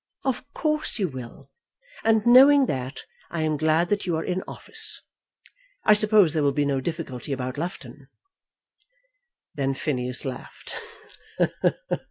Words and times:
"Of 0.25 0.51
course 0.55 0.97
you 0.97 1.07
will; 1.09 1.51
and 2.03 2.25
knowing 2.25 2.65
that, 2.65 3.03
I 3.29 3.43
am 3.43 3.55
glad 3.55 3.89
that 3.89 4.07
you 4.07 4.15
are 4.15 4.23
in 4.23 4.41
office. 4.47 4.99
I 5.83 5.93
suppose 5.93 6.33
there 6.33 6.41
will 6.41 6.51
be 6.53 6.65
no 6.65 6.81
difficulty 6.81 7.31
about 7.31 7.55
Loughton." 7.55 8.07
Then 9.53 9.75
Phineas 9.75 10.25
laughed. 10.25 10.73